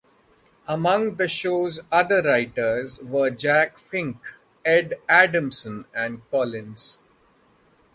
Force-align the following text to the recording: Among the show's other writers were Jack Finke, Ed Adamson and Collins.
Among 0.67 1.17
the 1.17 1.27
show's 1.27 1.81
other 1.91 2.23
writers 2.23 2.97
were 3.03 3.29
Jack 3.29 3.77
Finke, 3.77 4.17
Ed 4.65 4.95
Adamson 5.07 5.85
and 5.93 6.23
Collins. 6.31 6.97